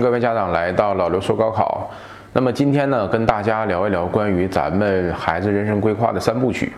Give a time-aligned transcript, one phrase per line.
[0.00, 1.90] 各位家长来到老刘说高考。
[2.32, 6.72] 那么今天呢，跟大家聊一聊关于咱们孩子人生规划的三部曲。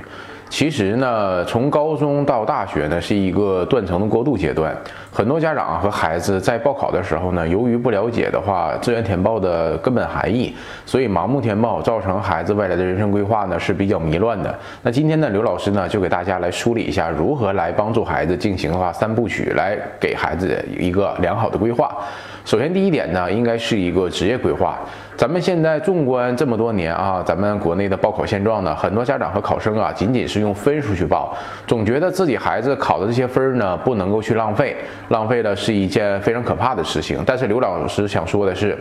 [0.50, 4.76] 其实呢，从高中到大学呢，是一个断层的过渡阶段。
[5.12, 10.52] 很多家长和孩子在报考的时候呢，由于不了解的话，志愿填报的根本含义，
[10.84, 14.52] 所以盲目填报，造成孩子未来的人生规划呢是比较迷乱的。
[14.82, 21.96] 那今天呢，刘老师呢就给大家来梳理一下，如何来帮助孩子进行的话三部曲，来给孩子一个良好的规划。
[22.44, 24.76] 首先，第一点呢，应该是一个职业规划。
[25.16, 31.36] 咱们现在纵观这么多年啊，咱们国内的报考现状呢，很多家长和考生啊，仅仅是用分数去报，
[31.66, 34.76] 总觉得自己孩子考的这些分儿呢，不能够去浪费，
[35.08, 37.22] 浪费了是一件非常可怕的事情。
[37.26, 38.76] 但是刘老师想说的是。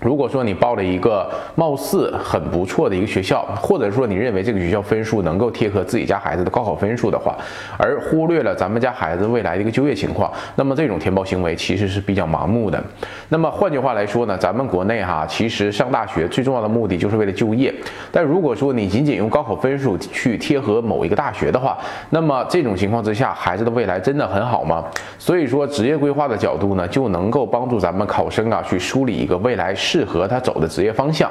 [0.00, 7.36] 如果说你报了一个貌似很不错的一个学校，或者说你认为这个学校分数能够贴合自己家孩子的高考分数的话，
[7.76, 12.82] 而忽略了咱们家孩子未来的一个就业情况，那么这种填报行为其实是比较盲目的。
[13.28, 17.72] 那么换句话来说呢，咱们国内哈，其实上大学最重要的目的就是为了就业。
[18.10, 21.76] 但如果说你仅仅用高考分数去贴合某一个大学的话，
[22.08, 24.82] 那么这种情况之下，孩子的未来真的很好吗？
[25.18, 29.74] 所以说，职业规划的角度呢，就能够帮助咱们考生啊，去梳理一个未来。
[29.90, 31.28] 适合他走的职业方向。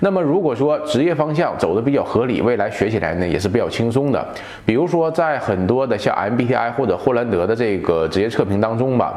[0.00, 4.22] 那么，如果说职业方向走的比较合理，未来学起来呢也是比较轻松的。
[4.66, 9.14] 比如说，在很多的像 MBTI 或者霍兰德的这个职业测评当中吧，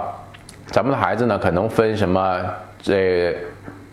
[0.67, 2.39] 咱们的孩子呢可能分什么
[2.81, 3.35] 这。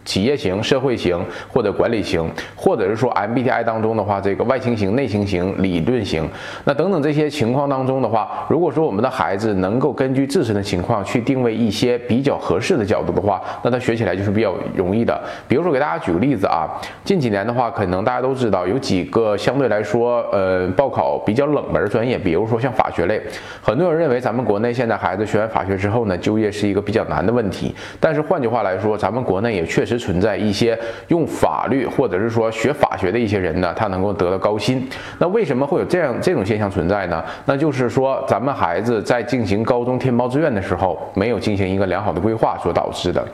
[0.05, 6.28] 企业型、社会型或者管理型，或者是说 MBTI 当中的话，这个外倾型、内倾型、理论型，
[6.64, 15.19] 那等等这些情况当中的话，如果说我们的孩子能够根据自身的情况去定位一些比较合适的角度的话，那他学起来就是比较容易的。
[15.48, 16.69] 比如说给大家举个例子啊，
[17.02, 23.19] 近几年的话，可能大家都知道有几个相对来说，呃，报考比较冷门的专业，比如说像法学类，
[23.62, 27.75] 很多人认为咱们国内现在孩子学完法学之后呢，就业是一个比较难的问题。
[27.98, 29.94] 但是换句话来说，咱们国内也确实。
[29.98, 30.78] 存在一些
[31.09, 34.88] 用法律或者是说学法学的一些人呢，他能够得到高薪。
[35.19, 37.25] 那为什么会有这样这种现象存在呢？
[37.44, 43.25] 那就是说咱们孩子在进行高中填报志愿的时候，没有进行一个良好的规划所导致的。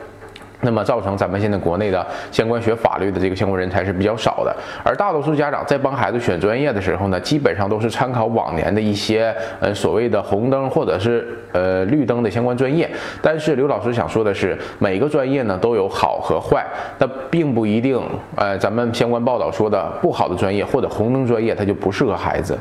[0.61, 12.87] 那么造成咱们现在国内的相关学法律的这个相关人才是比较少的，而大多数家长在帮孩子选专业的时候呢，基本上都是参考往年的一些呃所谓的红灯或者是呃绿灯的相关专业。
[13.23, 16.63] 但是刘老师想说的是，每个专业呢都有好和坏，
[16.99, 17.99] 那并不一定
[18.35, 22.55] 呃咱们相关报道说的不好的专业或者红灯专业它就不适合孩子。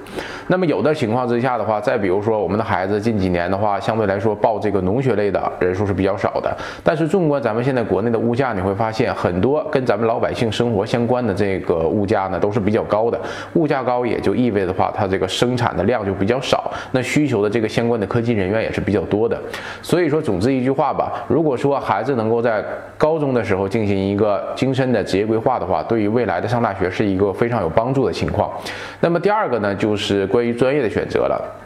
[0.47, 6.51] 那么有的情况之下的话，再比如说我们的孩子近几年的话，相对来说报这个农学类的人数是比较少的。
[6.83, 7.85] 但是纵观咱们现在。
[7.91, 13.21] 国内的物价你会发现很多跟咱们老百姓生活相关的这个物价呢都是比较高的，
[13.55, 19.37] 物价高也就意味着话，它这个生产的量就比较少，那需求的这个相关的科技人员也是比较多的。
[19.83, 22.65] 所以说，总之一句话吧，如果说孩子能够在
[22.97, 28.49] 高中的时候进行一个精深的职业规划的话，对于未来的上大学是一个非常有帮助的情况。
[29.01, 31.60] 那么第二个呢，就是关于专业的选择了。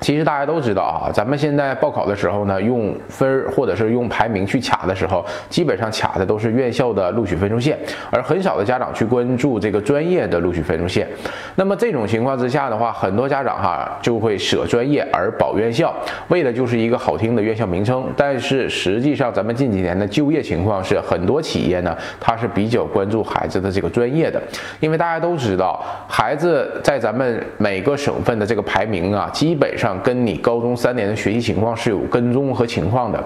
[0.00, 7.78] 其实大家都知道啊，咱们现在报考的时候呢，用分儿或者是用排名去卡的时候，基本上卡的都是院校的录取分数线，
[8.10, 11.08] 而很少的家长去关注这个专业的录取分数线。
[11.54, 15.92] 那么这种情况之下的话，很多家长哈就会舍专业而保院校，
[16.28, 18.06] 为的就是一个好听的院校名称。
[18.14, 24.40] 但是实际上，咱们近几年的就业情况是，很多企业呢，它是比较关注孩子的这个专业的，
[24.78, 29.85] 因为大家都知道，孩子在咱们每个省份的这个排名啊，基本上。
[30.02, 33.22] 跟你高中三年的学习情况是有跟踪和情况的，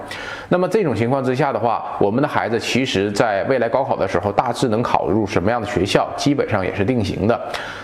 [0.49, 7.41] 那么这种情况之下的话，我们的孩子其实在未来高考的时候，大致能考入什么样的学校，基本上也是定型的。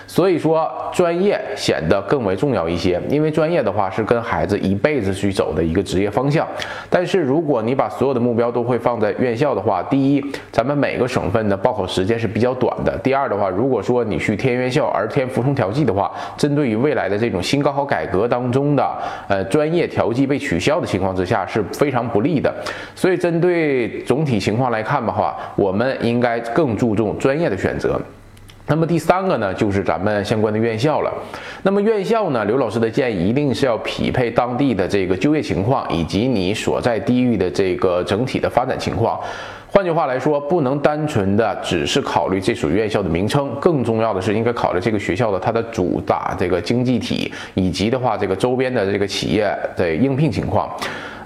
[0.08, 6.46] 所以说，专业显得更为重要一些，因为专业的话是跟孩子一辈子去走的一个职业方向。
[6.88, 22.52] 但是如果你把所有的目标都会放在院校的话，第一，咱们每个省份的报考时间是比较短的；第二的话，如果说你去填院校而填服从调剂的话，针对于未来的这种新高考改革当中的呃专业调剂被取消的情况之下是非常不利的。
[22.94, 28.00] 所以针对总体情况来看的话，我们应该更注重专业的选择。
[28.68, 31.12] 那么第三个呢，就是咱们相关的院校了。
[31.62, 39.20] 那么院校呢，刘老师的建议一定是要匹配当地的这个就业情况，以及你所在地域的这个整体的发展情况。
[39.76, 50.74] 换句话来说，不能单纯的只是考虑这所院校的名称，更重要的是应该考虑这个学校的它的主打这个经济体，以及的话这个周边的这个企业的应聘情况。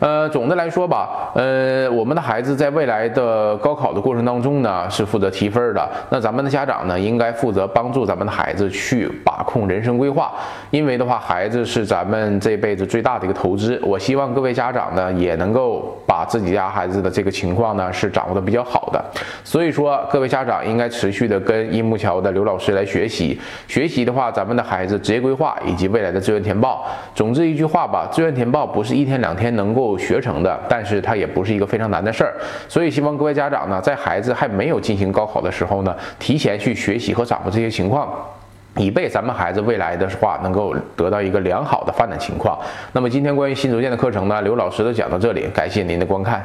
[0.00, 5.88] 呃，总的来说吧，呃，我们的孩子在未来的高考的过程当中呢，是负责提分的。
[6.08, 10.32] 那咱们的家长呢，应该负责帮助咱们的孩子去把控人生规划。
[10.70, 13.78] 因为的话，孩子是咱们这辈子最大的一个投资。
[13.84, 19.04] 我希望各位家长呢，也能够把自己家孩子的这个情况呢，是掌握的比较好的。
[19.44, 23.38] 所以说，各位家长应该持续的跟樱木桥的刘老师来学习。
[23.68, 26.86] 学习的话，咱们的孩子职业规划以及未来的志愿填报。
[27.14, 29.89] 总之一句话吧，志愿填报不是一天两天能够。
[29.98, 32.34] 学成的，但是它也不是一个非常难的事儿，
[32.68, 38.08] 所以希望各位家长呢，在孩子还没有进行高考的时候呢，提前去学习和掌握这些情况，
[38.76, 42.58] 以备咱们孩子未来的话能够得到一个良好的发展情况。
[42.92, 46.44] 那么今天关于新竹建的课程呢，刘老师都讲到这里，感谢您的观看。